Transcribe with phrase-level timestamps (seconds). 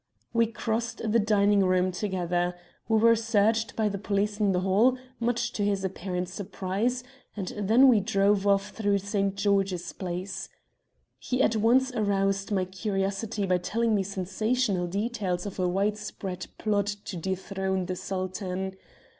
[0.33, 2.55] "We crossed the dining room together.
[2.89, 7.03] We were searched by the police in the hall, much to his apparent surprise,
[7.37, 9.35] and then we drove off through St.
[9.35, 10.49] George's Place.
[11.19, 16.87] "He at once aroused my curiosity by telling me sensational details of a widespread plot
[17.05, 18.73] to dethrone the Sultan.